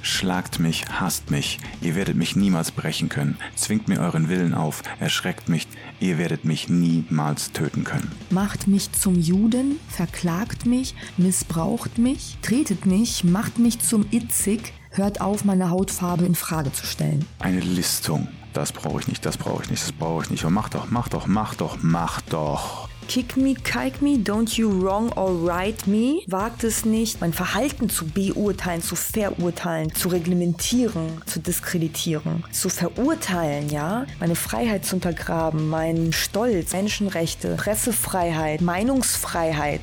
Schlagt 0.00 0.60
mich, 0.60 0.84
hasst 0.88 1.32
mich, 1.32 1.58
ihr 1.80 1.96
werdet 1.96 2.14
mich 2.14 2.36
niemals 2.36 2.70
brechen 2.70 3.08
können. 3.08 3.36
Zwingt 3.56 3.88
mir 3.88 3.98
euren 3.98 4.28
Willen 4.28 4.54
auf, 4.54 4.84
erschreckt 5.00 5.48
mich, 5.48 5.66
ihr 5.98 6.16
werdet 6.16 6.44
mich 6.44 6.68
niemals 6.68 7.50
töten 7.50 7.82
können. 7.82 8.12
Macht 8.30 8.68
mich 8.68 8.92
zum 8.92 9.18
Juden, 9.18 9.80
verklagt 9.88 10.64
mich, 10.64 10.94
missbraucht 11.16 11.98
mich, 11.98 12.38
tretet 12.42 12.86
mich, 12.86 13.24
macht 13.24 13.58
mich 13.58 13.80
zum 13.80 14.06
Itzig, 14.12 14.72
hört 14.90 15.20
auf, 15.20 15.44
meine 15.44 15.70
Hautfarbe 15.70 16.24
in 16.24 16.36
Frage 16.36 16.72
zu 16.72 16.86
stellen. 16.86 17.26
Eine 17.40 17.58
Listung. 17.58 18.28
Das 18.52 18.70
brauche 18.70 19.00
ich 19.00 19.08
nicht, 19.08 19.26
das 19.26 19.38
brauche 19.38 19.64
ich 19.64 19.70
nicht, 19.70 19.82
das 19.82 19.92
brauche 19.92 20.22
ich 20.22 20.30
nicht. 20.30 20.44
Und 20.44 20.52
mach 20.52 20.68
doch, 20.68 20.88
mach 20.88 21.08
doch, 21.08 21.26
mach 21.26 21.56
doch, 21.56 21.78
mach 21.82 22.20
doch. 22.20 22.91
Kick 23.08 23.36
me, 23.36 23.54
kike 23.54 24.00
me, 24.00 24.16
don't 24.16 24.56
you 24.56 24.70
wrong 24.70 25.12
or 25.16 25.32
right 25.46 25.86
me. 25.86 26.22
Wagt 26.26 26.64
es 26.64 26.84
nicht, 26.84 27.20
mein 27.20 27.32
Verhalten 27.32 27.90
zu 27.90 28.06
beurteilen, 28.06 28.80
zu 28.80 28.96
verurteilen, 28.96 29.94
zu 29.94 30.08
reglementieren, 30.08 31.20
zu 31.26 31.40
diskreditieren, 31.40 32.44
zu 32.50 32.68
verurteilen, 32.68 33.68
ja? 33.68 34.06
Meine 34.18 34.34
Freiheit 34.34 34.84
zu 34.84 34.96
untergraben, 34.96 35.68
meinen 35.68 36.12
Stolz, 36.12 36.72
Menschenrechte, 36.72 37.56
Pressefreiheit, 37.56 38.60
Meinungsfreiheit. 38.60 39.82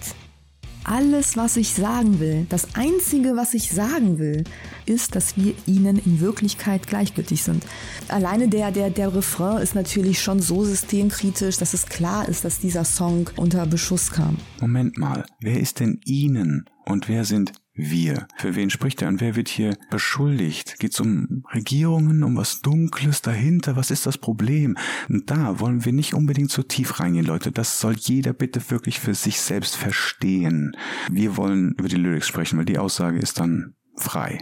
Alles, 0.85 1.37
was 1.37 1.57
ich 1.57 1.73
sagen 1.73 2.19
will, 2.19 2.47
das 2.49 2.73
Einzige, 2.73 3.35
was 3.35 3.53
ich 3.53 3.69
sagen 3.69 4.17
will, 4.17 4.43
ist, 4.89 5.15
dass 5.15 5.37
wir 5.37 5.53
ihnen 5.65 5.97
in 5.97 6.19
Wirklichkeit 6.19 6.87
gleichgültig 6.87 7.43
sind. 7.43 7.65
Alleine 8.07 8.49
der, 8.49 8.71
der, 8.71 8.89
der 8.89 9.15
Refrain 9.15 9.61
ist 9.61 9.75
natürlich 9.75 10.21
schon 10.21 10.39
so 10.39 10.63
systemkritisch, 10.65 11.57
dass 11.57 11.73
es 11.73 11.85
klar 11.85 12.27
ist, 12.27 12.43
dass 12.43 12.59
dieser 12.59 12.83
Song 12.83 13.29
unter 13.35 13.65
Beschuss 13.65 14.11
kam. 14.11 14.37
Moment 14.59 14.97
mal, 14.97 15.25
wer 15.39 15.59
ist 15.59 15.79
denn 15.79 16.01
Ihnen 16.05 16.65
und 16.85 17.07
wer 17.07 17.23
sind 17.23 17.53
wir? 17.73 18.27
Für 18.37 18.55
wen 18.55 18.69
spricht 18.69 19.01
er 19.01 19.07
und 19.07 19.21
wer 19.21 19.35
wird 19.35 19.47
hier 19.47 19.77
beschuldigt? 19.89 20.79
Geht 20.79 20.93
es 20.93 20.99
um 20.99 21.43
Regierungen, 21.53 22.23
um 22.23 22.35
was 22.35 22.61
Dunkles 22.61 23.21
dahinter? 23.21 23.75
Was 23.75 23.91
ist 23.91 24.05
das 24.05 24.17
Problem? 24.17 24.77
Und 25.07 25.29
da 25.29 25.59
wollen 25.59 25.85
wir 25.85 25.93
nicht 25.93 26.13
unbedingt 26.13 26.51
so 26.51 26.63
tief 26.63 26.99
reingehen, 26.99 27.25
Leute. 27.25 27.51
Das 27.51 27.79
soll 27.79 27.95
jeder 27.97 28.33
bitte 28.33 28.69
wirklich 28.69 28.99
für 28.99 29.13
sich 29.13 29.39
selbst 29.39 29.75
verstehen. 29.75 30.75
Wir 31.09 31.37
wollen 31.37 31.73
über 31.77 31.87
die 31.87 31.95
Lyrics 31.95 32.27
sprechen, 32.27 32.57
weil 32.57 32.65
die 32.65 32.79
Aussage 32.79 33.19
ist 33.19 33.39
dann 33.39 33.75
frei. 33.95 34.41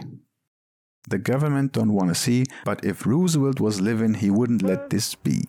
The 1.10 1.18
government 1.18 1.76
don't 1.76 1.92
wanna 1.92 2.14
see, 2.14 2.44
but 2.64 2.84
if 2.84 3.06
Roosevelt 3.06 3.60
was 3.60 3.80
living, 3.80 4.14
he 4.14 4.30
wouldn't 4.30 4.62
let 4.62 4.90
this 4.90 5.16
be. 5.16 5.46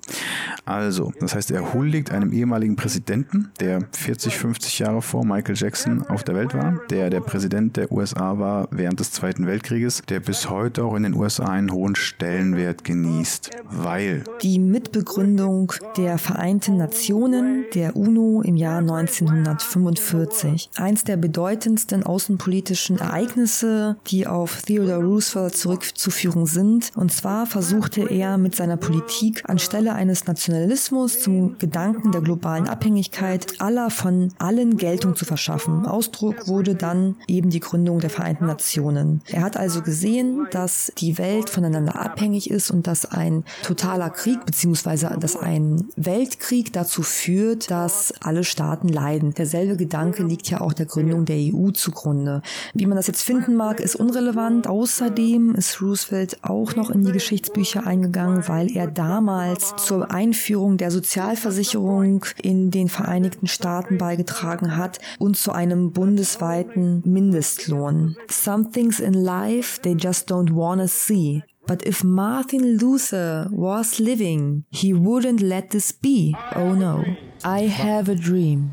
Also, 0.66 1.12
das 1.20 1.36
heißt, 1.36 1.52
er 1.52 1.74
huldigt 1.74 2.12
einem 2.12 2.32
ehemaligen 2.32 2.76
Präsidenten, 2.76 3.50
der 3.60 3.82
40, 3.92 4.38
50 4.38 4.80
Jahre 4.80 5.02
vor 5.02 5.26
Michael 5.26 5.56
Jackson 5.58 6.06
auf 6.08 6.24
der 6.24 6.36
Welt 6.36 6.54
war, 6.54 6.80
der 6.90 7.10
der 7.10 7.22
Präsident 7.22 7.76
der 7.78 7.92
USA 7.92 8.38
war 8.38 8.68
während 8.72 9.00
des 9.00 9.12
Zweiten 9.12 9.48
Weltkrieges, 9.48 10.04
der 10.08 10.20
bis 10.20 10.50
heute 10.50 10.84
auch 10.84 10.96
in 10.96 11.04
den 11.04 11.16
USA 11.16 11.46
einen 11.46 11.72
hohen 11.72 11.96
Stellenwert 11.96 12.84
genießt, 12.84 13.50
weil 13.64 14.24
Die 14.42 14.60
Mitbegründung 14.60 15.74
der 15.98 16.18
Vereinten 16.18 16.78
Nationen, 16.78 17.66
der 17.74 17.96
UNO 17.96 18.42
im 18.42 18.56
Jahr 18.56 18.80
1945. 18.80 20.70
Eins 20.76 21.04
der 21.04 21.18
bedeutendsten 21.18 22.04
außenpolitischen 22.04 23.00
Ereignisse, 23.00 23.98
die 24.08 24.28
auf 24.28 24.62
Theodore 24.62 25.04
Roosevelt 25.04 25.49
zurückzuführen 25.52 26.46
sind. 26.46 26.92
Und 26.96 27.12
zwar 27.12 27.46
versuchte 27.46 28.10
er 28.10 28.38
mit 28.38 28.56
seiner 28.56 28.78
Politik 28.78 29.44
anstelle 29.48 29.94
eines 29.94 30.28
Nationalismus 30.28 31.20
zum 31.20 31.58
Gedanken 31.58 32.12
der 32.12 32.22
globalen 32.22 32.68
Abhängigkeit 32.68 33.60
aller 33.60 33.90
von 33.90 34.34
allen 34.38 34.78
Geltung 34.78 35.16
zu 35.16 35.26
verschaffen. 35.26 35.86
Ausdruck 35.86 36.48
wurde 36.48 36.76
dann 36.76 37.16
eben 37.28 37.50
die 37.50 37.60
Gründung 37.60 38.00
der 38.00 38.10
Vereinten 38.10 38.46
Nationen. 38.46 39.22
Er 39.28 39.42
hat 39.42 39.58
also 39.58 39.82
gesehen, 39.82 40.48
dass 40.52 40.92
die 40.98 41.18
Welt 41.18 41.50
voneinander 41.50 42.00
abhängig 42.00 42.50
ist 42.50 42.72
und 42.72 42.88
dass 42.88 43.06
ein 43.06 43.44
totaler 43.64 44.10
Krieg 44.10 44.46
beziehungsweise 44.46 45.16
dass 45.20 45.36
ein 45.36 45.88
Weltkrieg 45.96 46.74
dazu 46.74 47.02
führt, 47.02 47.70
dass 47.72 48.14
alle 48.22 48.44
Staaten 48.44 48.90
leiden. 48.90 49.34
Derselbe 49.34 49.78
Gedanke 49.78 50.24
liegt 50.24 50.50
ja 50.50 50.62
auch 50.62 50.74
der 50.74 50.86
Gründung 50.86 51.26
der 51.26 51.38
EU 51.38 51.72
zugrunde. 51.72 52.42
Wie 52.74 52.86
man 52.86 52.96
das 52.96 53.08
jetzt 53.08 53.24
finden 53.24 53.56
mag, 53.56 53.80
ist 53.80 53.96
unrelevant. 53.96 54.68
Außerdem 54.68 55.39
ist 55.56 55.82
Roosevelt 55.82 56.38
auch 56.44 56.76
noch 56.76 56.90
in 56.90 57.04
die 57.04 57.12
Geschichtsbücher 57.12 57.86
eingegangen, 57.86 58.48
weil 58.48 58.76
er 58.76 58.88
damals 58.88 59.76
zur 59.78 60.12
Einführung 60.12 60.78
der 60.78 60.92
Sozialversicherung 60.92 62.26
in 62.42 62.72
den 62.72 62.90
Vereinigten 62.90 63.48
Staaten 63.48 63.98
beigetragen 63.98 64.76
hat 64.78 65.00
und 65.18 65.38
zu 65.38 65.52
einem 65.52 65.92
bundesweiten 65.92 67.02
Mindestlohn. 67.06 68.16
Some 68.30 68.72
things 68.72 69.00
in 69.00 69.14
life 69.14 69.82
they 69.82 69.94
just 69.94 70.32
don't 70.32 70.54
wanna 70.54 70.88
see. 70.88 71.44
But 71.68 71.86
if 71.86 72.04
Martin 72.04 72.80
Luther 72.80 73.48
was 73.52 74.00
living, 74.00 74.66
he 74.72 74.94
wouldn't 74.94 75.42
let 75.42 75.70
this 75.70 75.94
be. 75.94 76.36
Oh 76.56 76.74
no. 76.74 77.04
I 77.44 77.68
have 77.68 78.10
a 78.10 78.16
dream. 78.16 78.72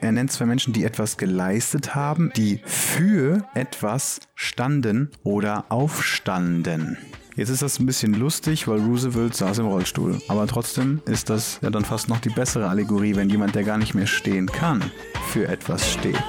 Er 0.00 0.12
nennt 0.12 0.32
zwei 0.32 0.46
Menschen, 0.46 0.72
die 0.72 0.84
etwas 0.84 1.16
geleistet 1.16 1.94
haben, 1.94 2.32
die 2.36 2.60
für 2.64 3.44
etwas 3.54 4.20
standen 4.34 5.10
oder 5.22 5.66
aufstanden. 5.68 6.98
Jetzt 7.34 7.48
ist 7.48 7.62
das 7.62 7.78
ein 7.78 7.86
bisschen 7.86 8.12
lustig, 8.12 8.68
weil 8.68 8.80
Roosevelt 8.80 9.34
saß 9.34 9.58
im 9.58 9.66
Rollstuhl. 9.66 10.20
Aber 10.28 10.46
trotzdem 10.46 11.00
ist 11.06 11.30
das 11.30 11.58
ja 11.62 11.70
dann 11.70 11.84
fast 11.84 12.08
noch 12.08 12.18
die 12.18 12.28
bessere 12.28 12.68
Allegorie, 12.68 13.16
wenn 13.16 13.30
jemand, 13.30 13.54
der 13.54 13.64
gar 13.64 13.78
nicht 13.78 13.94
mehr 13.94 14.06
stehen 14.06 14.46
kann, 14.46 14.82
für 15.28 15.48
etwas 15.48 15.90
steht. 15.90 16.22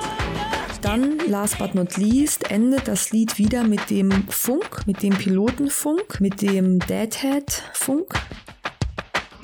Dann, 0.82 1.18
last 1.28 1.58
but 1.60 1.76
not 1.76 1.98
least, 1.98 2.52
endet 2.52 2.88
das 2.88 3.12
Lied 3.12 3.38
wieder 3.38 3.64
mit 3.64 3.90
dem 3.90 4.12
Funk, 4.30 4.86
mit 4.86 5.02
dem 5.02 5.14
Pilotenfunk, 5.14 6.22
mit 6.22 6.42
dem 6.42 6.80
Deadhead-Funk. 6.80 8.14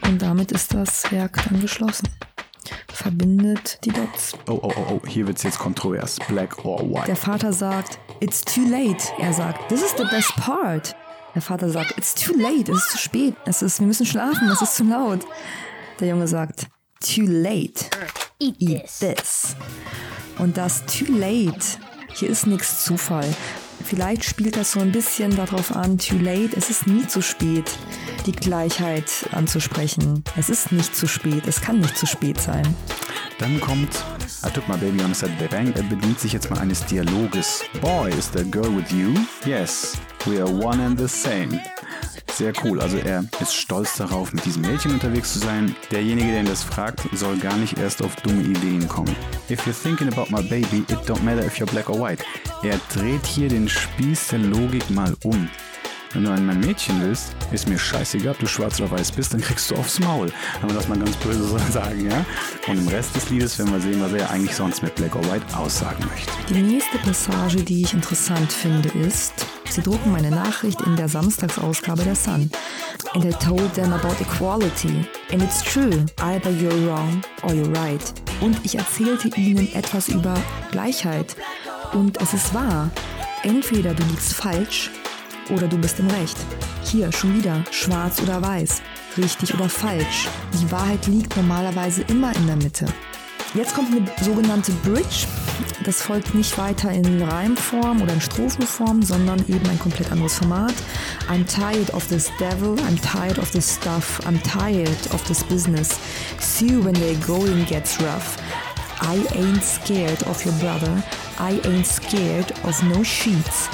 Und 0.03 0.21
damit 0.21 0.51
ist 0.51 0.73
das 0.73 1.11
Werk 1.11 1.41
dann 1.49 1.61
geschlossen. 1.61 2.07
Verbindet 2.93 3.79
die 3.85 3.91
Dots. 3.91 4.33
Oh, 4.47 4.59
oh, 4.61 4.73
oh, 4.75 4.85
oh, 4.91 5.07
hier 5.07 5.27
wird's 5.27 5.43
jetzt 5.43 5.59
kontrovers. 5.59 6.17
Black 6.27 6.65
or 6.65 6.79
white. 6.81 7.07
Der 7.07 7.15
Vater 7.15 7.53
sagt, 7.53 7.99
it's 8.19 8.41
too 8.41 8.65
late. 8.69 9.11
Er 9.19 9.33
sagt, 9.33 9.69
this 9.69 9.81
is 9.81 9.93
the 9.97 10.05
best 10.05 10.35
part. 10.35 10.95
Der 11.35 11.41
Vater 11.41 11.69
sagt, 11.69 11.97
it's 11.97 12.15
too 12.15 12.33
late, 12.33 12.71
es 12.71 12.77
ist 12.79 12.91
zu 12.91 12.97
spät. 12.97 13.35
Es 13.45 13.61
ist, 13.61 13.79
wir 13.79 13.87
müssen 13.87 14.05
schlafen, 14.05 14.49
es 14.49 14.61
ist 14.61 14.75
zu 14.75 14.83
laut. 14.83 15.25
Der 15.99 16.09
Junge 16.09 16.27
sagt, 16.27 16.67
too 16.99 17.25
late. 17.25 17.85
Eat 18.39 18.89
this. 18.99 19.55
Und 20.37 20.57
das 20.57 20.85
too 20.85 21.11
late, 21.11 21.77
hier 22.13 22.29
ist 22.29 22.47
nichts 22.47 22.83
Zufall. 22.85 23.33
Vielleicht 23.83 24.23
spielt 24.23 24.55
das 24.55 24.73
so 24.73 24.79
ein 24.79 24.91
bisschen 24.91 25.35
darauf 25.35 25.75
an, 25.75 25.97
too 25.97 26.17
late, 26.17 26.55
es 26.55 26.69
ist 26.69 26.87
nie 26.87 27.07
zu 27.07 27.21
spät, 27.21 27.71
die 28.25 28.31
Gleichheit 28.31 29.09
anzusprechen. 29.31 30.23
Es 30.37 30.49
ist 30.49 30.71
nicht 30.71 30.95
zu 30.95 31.07
spät, 31.07 31.47
es 31.47 31.61
kann 31.61 31.79
nicht 31.79 31.97
zu 31.97 32.05
spät 32.05 32.39
sein. 32.39 32.63
Dann 33.39 33.59
kommt 33.59 34.03
I 34.41 34.49
took 34.49 34.67
my 34.69 34.77
baby 34.77 35.01
on 35.03 35.11
a 35.11 35.13
Saturday 35.13 35.47
bang. 35.47 35.73
Er 35.75 35.83
bedient 35.83 36.19
sich 36.19 36.31
jetzt 36.31 36.49
mal 36.49 36.59
eines 36.59 36.85
Dialoges. 36.85 37.63
Boy, 37.81 38.09
is 38.09 38.29
that 38.31 38.49
girl 38.51 38.73
with 38.73 38.89
you? 38.91 39.13
Yes, 39.45 39.97
we 40.25 40.39
are 40.39 40.49
one 40.49 40.81
and 40.81 40.97
the 40.97 41.07
same. 41.07 41.59
Sehr 42.33 42.53
cool. 42.63 42.79
Also 42.79 42.97
er 42.97 43.25
ist 43.41 43.53
stolz 43.53 43.97
darauf, 43.97 44.33
mit 44.33 44.45
diesem 44.45 44.61
Mädchen 44.61 44.93
unterwegs 44.93 45.33
zu 45.33 45.39
sein. 45.39 45.75
Derjenige, 45.91 46.31
der 46.31 46.41
ihn 46.41 46.45
das 46.45 46.63
fragt, 46.63 47.01
soll 47.13 47.37
gar 47.37 47.57
nicht 47.57 47.77
erst 47.77 48.03
auf 48.03 48.15
dumme 48.17 48.43
Ideen 48.43 48.87
kommen. 48.87 49.15
If 49.49 49.65
you're 49.65 49.73
thinking 49.73 50.07
about 50.07 50.31
my 50.31 50.41
baby, 50.41 50.85
it 50.89 50.99
don't 51.05 51.23
matter 51.23 51.45
if 51.45 51.57
you're 51.57 51.69
black 51.69 51.89
or 51.89 51.99
white. 51.99 52.23
Er 52.63 52.79
dreht 52.93 53.25
hier 53.25 53.49
den 53.49 53.67
Spieß 53.67 54.29
der 54.29 54.39
Logik 54.39 54.89
mal 54.89 55.15
um. 55.23 55.49
Wenn 56.13 56.23
du 56.23 56.31
ein 56.31 56.59
Mädchen 56.59 56.99
willst, 57.03 57.35
ist 57.51 57.69
mir 57.69 57.77
scheißegal, 57.77 58.31
ob 58.31 58.39
du 58.39 58.47
schwarz 58.47 58.79
oder 58.81 58.89
weiß 58.89 59.11
bist, 59.11 59.31
dann 59.31 59.41
kriegst 59.41 59.69
du 59.69 59.75
aufs 59.75 59.99
Maul. 59.99 60.31
Wenn 60.59 60.69
wir 60.71 60.75
das 60.75 60.87
mal 60.87 60.97
ganz 60.97 61.15
böse 61.17 61.43
so 61.43 61.57
sagen, 61.71 62.09
ja? 62.09 62.25
Und 62.67 62.79
im 62.79 62.87
Rest 62.87 63.15
des 63.15 63.29
Liedes 63.29 63.59
werden 63.59 63.71
wir 63.73 63.79
sehen, 63.79 64.01
was 64.01 64.13
er 64.13 64.27
eigentlich 64.31 64.55
sonst 64.55 64.81
mit 64.81 64.95
Black 64.95 65.15
or 65.15 65.23
White 65.31 65.45
aussagen 65.55 66.03
möchte. 66.09 66.31
Die 66.51 66.63
nächste 66.63 66.97
Passage, 66.97 67.63
die 67.63 67.83
ich 67.83 67.93
interessant 67.93 68.51
finde, 68.51 68.89
ist, 68.89 69.33
sie 69.69 69.83
drucken 69.83 70.11
meine 70.11 70.31
Nachricht 70.31 70.81
in 70.81 70.95
der 70.95 71.07
Samstagsausgabe 71.07 72.01
der 72.03 72.15
Sun. 72.15 72.49
And 73.13 73.25
I 73.25 73.29
told 73.29 73.71
them 73.75 73.93
about 73.93 74.19
equality. 74.19 75.05
And 75.31 75.43
it's 75.43 75.61
true, 75.63 76.05
either 76.23 76.49
you're 76.49 76.87
wrong 76.87 77.21
or 77.43 77.51
you're 77.51 77.71
right. 77.77 78.13
Und 78.41 78.57
ich 78.63 78.75
erzählte 78.75 79.27
ihnen 79.39 79.71
etwas 79.75 80.09
über 80.09 80.33
Gleichheit. 80.71 81.35
Und 81.93 82.19
es 82.19 82.33
ist 82.33 82.51
wahr. 82.55 82.89
Entweder 83.43 83.93
du 83.93 84.03
liegst 84.03 84.33
falsch 84.33 84.89
oder 85.49 85.67
du 85.67 85.77
bist 85.77 85.99
im 85.99 86.07
Recht. 86.07 86.37
Hier 86.83 87.11
schon 87.11 87.35
wieder, 87.37 87.63
schwarz 87.71 88.21
oder 88.21 88.41
weiß, 88.41 88.81
richtig 89.17 89.53
oder 89.53 89.69
falsch. 89.69 90.27
Die 90.53 90.71
Wahrheit 90.71 91.05
liegt 91.07 91.35
normalerweise 91.35 92.01
immer 92.03 92.35
in 92.35 92.47
der 92.47 92.55
Mitte. 92.55 92.85
Jetzt 93.55 93.73
kommt 93.73 93.89
eine 93.91 94.05
sogenannte 94.21 94.71
Bridge. 94.83 95.25
Das 95.83 96.03
folgt 96.03 96.35
nicht 96.35 96.55
weiter 96.59 96.91
in 96.91 97.21
Reimform 97.23 98.01
oder 98.01 98.13
in 98.13 98.21
Strophenform, 98.21 99.01
sondern 99.01 99.39
eben 99.47 99.67
ein 99.69 99.79
komplett 99.79 100.11
anderes 100.11 100.37
Format. 100.37 100.73
I'm 101.27 101.45
tired 101.47 101.91
of 101.93 102.05
this 102.07 102.29
devil, 102.39 102.75
I'm 102.81 103.01
tired 103.01 103.39
of 103.39 103.49
this 103.51 103.67
stuff, 103.75 104.19
I'm 104.27 104.39
tired 104.43 105.13
of 105.13 105.23
this 105.23 105.43
business. 105.43 105.99
See 106.39 106.77
when 106.77 106.93
the 106.93 107.15
going 107.25 107.65
gets 107.65 107.99
rough. 107.99 108.37
I 109.01 109.15
ain't 109.33 109.63
scared 109.63 110.21
of 110.27 110.45
your 110.45 110.53
brother, 110.55 111.01
I 111.39 111.59
ain't 111.65 111.87
scared 111.87 112.51
of 112.63 112.83
no 112.83 113.01
sheets. 113.01 113.69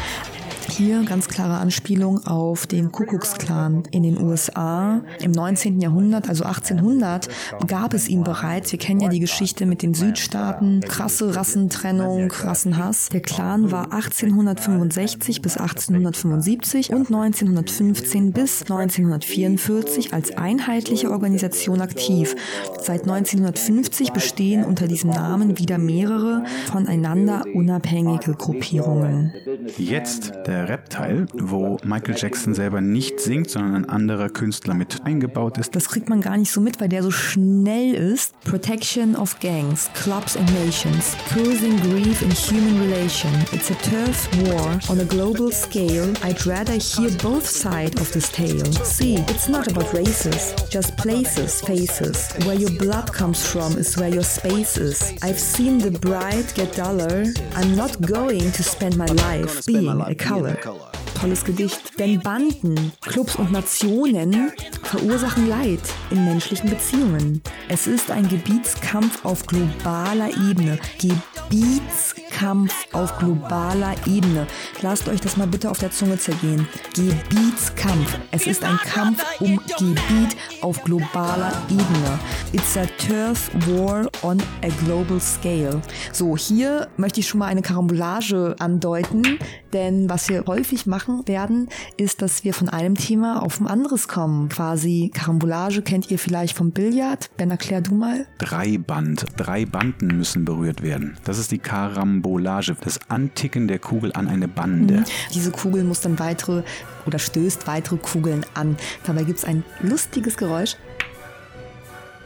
Hier 0.70 1.04
ganz 1.04 1.28
klare 1.28 1.58
Anspielung 1.58 2.26
auf 2.26 2.68
den 2.68 2.92
Kuckucksklan 2.92 3.84
in 3.92 4.04
den 4.04 4.22
USA. 4.22 5.02
Im 5.22 5.32
19. 5.32 5.80
Jahrhundert, 5.80 6.28
also 6.28 6.44
1800, 6.44 7.30
gab 7.68 7.94
es 7.94 8.10
ihn 8.10 8.24
bereits. 8.24 8.72
Wir 8.72 8.80
kennen 8.80 9.00
ja 9.00 9.10
die 9.10 9.20
Geschichte 9.20 9.66
mit 9.66 9.84
den 9.84 9.94
Südstaaten. 9.94 10.82
Krasse 10.82 11.36
Rassentrennung, 11.36 12.32
Rassenhass. 12.32 13.10
Der 13.10 13.22
Clan 13.22 13.72
war 13.72 13.94
1865 13.94 15.42
bis 15.42 15.58
1875 15.58 16.92
und 16.92 17.08
1915 17.08 18.32
bis 18.32 18.62
1944 18.64 20.14
als 20.14 20.36
einheitliche 20.36 21.12
Organisation 21.12 21.82
aktiv. 21.82 22.36
Seit 22.82 23.04
1950 23.04 24.12
bestehen 24.12 24.66
unter 24.66 24.88
diesem 24.88 25.12
Namen 25.12 25.58
wieder 25.58 25.78
mehrere 25.78 26.44
voneinander 26.72 27.44
unabhängige 27.54 28.34
Gruppierungen. 28.34 29.34
Jetzt 29.78 30.34
der 30.48 30.55
Rap-Teil, 30.64 31.26
wo 31.34 31.78
Michael 31.84 32.16
Jackson 32.18 32.54
selber 32.54 32.82
nicht 32.82 33.20
singt, 33.20 33.50
sondern 33.50 33.76
ein 33.76 33.90
anderer 33.90 34.30
Künstler 34.30 34.74
mit 34.74 35.06
eingebaut 35.06 35.58
ist. 35.58 35.76
Das 35.76 35.90
kriegt 35.90 36.10
man 36.10 36.22
gar 36.22 36.38
nicht 36.38 36.52
so 36.52 36.62
mit, 36.62 36.80
weil 36.80 36.90
der 36.90 37.04
so 37.04 37.12
schnell 37.12 37.94
ist. 37.94 38.40
Protection 38.42 39.16
of 39.16 39.40
gangs, 39.40 39.90
clubs 39.94 40.38
and 40.38 40.50
nations, 40.66 41.16
causing 41.34 41.80
grief 41.82 42.22
in 42.22 42.32
human 42.32 42.80
relation. 42.80 43.30
It's 43.52 43.70
a 43.72 43.76
turf 43.76 44.30
war 44.48 44.80
on 44.90 45.00
a 45.00 45.06
global 45.06 45.52
scale. 45.52 46.14
I'd 46.24 46.46
rather 46.46 46.74
hear 46.74 47.12
both 47.22 47.46
sides 47.46 48.00
of 48.00 48.12
this 48.14 48.30
tale. 48.30 48.72
See, 48.84 49.16
it's 49.28 49.50
not 49.50 49.68
about 49.68 49.92
races, 49.94 50.54
just 50.70 50.96
places, 50.98 51.62
faces. 51.62 52.32
Where 52.46 52.56
your 52.56 52.72
blood 52.80 53.12
comes 53.12 53.46
from 53.46 53.78
is 53.78 53.98
where 53.98 54.10
your 54.10 54.24
space 54.24 54.78
is. 54.78 55.14
I've 55.22 55.40
seen 55.40 55.80
the 55.80 55.92
bride 55.92 56.54
get 56.56 56.76
duller. 56.76 57.26
I'm 57.56 57.76
not 57.76 58.00
going 58.02 58.52
to 58.52 58.64
spend 58.64 58.98
my 58.98 59.06
life 59.06 59.66
being 59.66 59.88
a 59.88 60.16
Piccolo. 60.54 61.05
Tolles 61.16 61.44
Gedicht. 61.44 61.98
Denn 62.00 62.20
Banden, 62.20 62.92
Clubs 63.02 63.36
und 63.36 63.52
Nationen 63.52 64.52
verursachen 64.84 65.50
Leid 65.50 65.82
in 66.12 66.26
menschlichen 66.26 66.70
Beziehungen. 66.70 67.42
Es 67.68 67.88
ist 67.88 68.12
ein 68.12 68.28
Gebietskampf 68.28 69.26
auf 69.26 69.46
globaler 69.46 70.30
Ebene. 70.50 70.78
Gebietskampf 71.00 72.74
auf 72.94 73.18
globaler 73.18 73.96
Ebene. 74.06 74.46
Lasst 74.82 75.08
euch 75.08 75.22
das 75.22 75.38
mal 75.38 75.48
bitte 75.48 75.72
auf 75.72 75.80
der 75.80 75.92
Zunge 75.92 76.18
zergehen. 76.18 76.68
Gebietskampf. 76.94 78.20
Es 78.32 78.46
ist 78.46 78.64
ein 78.64 78.78
Kampf 78.78 79.24
um 79.40 79.60
Gebiet 79.78 80.36
auf 80.62 80.84
globaler 80.84 81.54
Ebene. 81.70 82.20
It's 82.52 82.78
a 82.78 82.86
turf 82.98 83.50
war 83.68 84.08
on 84.22 84.42
a 84.64 84.70
global 84.86 85.20
scale. 85.20 85.82
So, 86.14 86.38
hier 86.38 86.88
möchte 86.98 87.20
ich 87.20 87.28
schon 87.28 87.40
mal 87.40 87.48
eine 87.48 87.62
Karambolage 87.62 88.56
andeuten, 88.60 89.40
denn 89.74 90.10
was 90.10 90.30
wir 90.30 90.46
häufig 90.48 90.86
machen 90.86 91.05
werden, 91.26 91.70
ist, 91.98 92.22
dass 92.22 92.44
wir 92.44 92.54
von 92.54 92.70
einem 92.70 92.96
Thema 92.96 93.42
auf 93.42 93.60
ein 93.60 93.68
anderes 93.68 94.08
kommen. 94.08 94.50
Quasi 94.50 95.12
Karambolage 95.14 95.82
kennt 95.82 96.12
ihr 96.12 96.20
vielleicht 96.20 96.56
vom 96.56 96.72
Billard. 96.72 97.30
Ben, 97.38 97.52
erklär 97.52 97.82
du 97.82 97.96
mal. 97.96 98.26
Drei 98.38 98.78
Band, 98.78 99.26
drei 99.38 99.66
Banden 99.66 100.18
müssen 100.18 100.46
berührt 100.46 100.82
werden. 100.82 101.18
Das 101.24 101.38
ist 101.38 101.52
die 101.52 101.60
Karambolage, 101.60 102.76
das 102.82 103.00
Anticken 103.10 103.68
der 103.68 103.80
Kugel 103.80 104.12
an 104.14 104.28
eine 104.28 104.48
Bande. 104.48 105.00
Mhm. 105.00 105.06
Diese 105.34 105.52
Kugel 105.52 105.84
muss 105.84 106.02
dann 106.02 106.20
weitere 106.20 106.64
oder 107.06 107.20
stößt 107.20 107.68
weitere 107.68 107.98
Kugeln 107.98 108.46
an. 108.54 108.78
Dabei 109.06 109.24
gibt 109.24 109.40
es 109.40 109.46
ein 109.46 109.64
lustiges 109.82 110.38
Geräusch. 110.38 110.76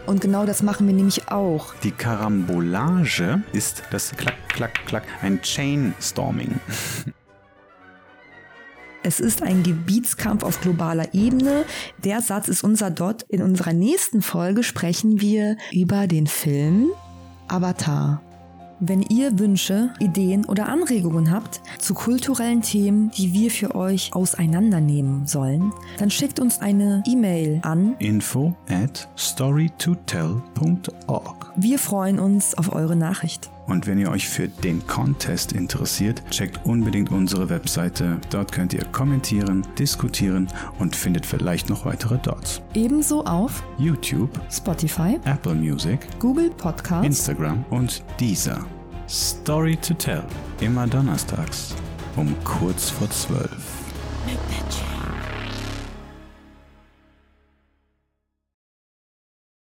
Und 0.10 0.22
genau 0.22 0.46
das 0.48 0.64
machen 0.64 0.88
wir 0.88 0.94
nämlich 0.96 1.30
auch. 1.30 1.76
Die 1.84 1.92
Karambolage 1.92 3.44
ist 3.54 3.84
das 3.92 4.12
Klack, 4.18 4.38
Klack, 4.48 4.74
Klack, 4.88 5.04
ein 5.22 5.40
Chainstorming. 5.42 6.60
Es 9.02 9.20
ist 9.20 9.42
ein 9.42 9.64
Gebietskampf 9.64 10.44
auf 10.44 10.62
globaler 10.62 11.14
Ebene. 11.14 11.66
Der 12.04 12.22
Satz 12.22 12.50
ist 12.50 12.64
unser 12.64 12.92
Dot. 12.92 13.24
In 13.30 13.42
unserer 13.42 13.74
nächsten 13.74 14.22
Folge 14.22 14.64
sprechen 14.64 15.22
wir 15.22 15.58
über 15.72 16.06
den 16.08 16.28
Film 16.28 16.90
Avatar. 17.48 18.22
Wenn 18.82 19.02
ihr 19.02 19.38
Wünsche, 19.40 19.94
Ideen 20.00 20.46
oder 20.46 20.70
Anregungen 20.70 21.32
habt 21.32 21.60
zu 21.80 21.94
kulturellen 21.94 22.62
Themen, 22.62 23.12
die 23.12 23.34
wir 23.34 23.52
für 23.52 23.76
euch 23.76 24.14
auseinandernehmen 24.14 25.28
sollen, 25.28 25.74
dann 25.98 26.10
schickt 26.10 26.40
uns 26.40 26.62
eine 26.62 27.04
E-Mail 27.06 27.60
an 27.64 27.98
info 28.00 28.56
at 28.70 29.10
storytotell.org. 29.18 31.52
Wir 31.58 31.78
freuen 31.78 32.20
uns 32.20 32.58
auf 32.58 32.74
eure 32.74 32.96
Nachricht. 32.96 33.52
Und 33.70 33.86
wenn 33.86 34.00
ihr 34.00 34.10
euch 34.10 34.28
für 34.28 34.48
den 34.48 34.86
Contest 34.88 35.54
interessiert, 35.54 36.24
checkt 36.32 36.66
unbedingt 36.66 37.12
unsere 37.12 37.50
Webseite. 37.50 38.20
Dort 38.32 38.52
könnt 38.52 38.74
ihr 38.74 38.84
kommentieren, 38.86 39.66
diskutieren 39.78 40.48
und 40.80 40.96
findet 40.96 41.26
vielleicht 41.26 41.70
noch 41.70 41.86
weitere 41.86 42.18
Dots. 42.18 42.62
Ebenso 42.74 43.24
auf 43.26 43.64
YouTube, 43.78 44.32
Spotify, 44.52 45.20
Apple 45.26 45.56
Music, 45.56 46.00
Google 46.20 46.50
Podcasts, 46.50 47.06
Instagram 47.06 47.64
und 47.70 48.04
dieser. 48.20 48.66
Story 49.08 49.76
to 49.78 49.94
Tell. 49.94 50.24
Immer 50.62 50.88
donnerstags 50.88 51.76
um 52.16 52.36
kurz 52.44 52.90
vor 52.90 53.10
zwölf. 53.10 53.50
Mit 54.26 54.89